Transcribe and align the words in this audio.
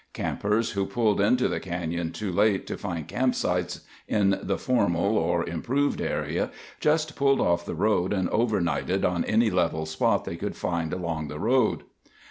Campers 0.13 0.71
who 0.71 0.87
pulled 0.87 1.21
into 1.21 1.47
the 1.47 1.59
canyon 1.59 2.11
too 2.11 2.31
late 2.31 2.65
to 2.65 2.75
find 2.75 3.07
campsites 3.07 3.81
in 4.07 4.39
the 4.41 4.57
formal, 4.57 5.15
or 5.15 5.47
improved, 5.47 6.01
area 6.01 6.49
just 6.79 7.15
pulled 7.15 7.39
off 7.39 7.67
the 7.67 7.75
road 7.75 8.11
and 8.11 8.27
overnighted 8.31 9.05
on 9.05 9.23
any 9.25 9.51
level 9.51 9.85
spot 9.85 10.25
they 10.25 10.37
could 10.37 10.55
find 10.55 10.91
along 10.91 11.27
the 11.27 11.37
road. 11.37 11.83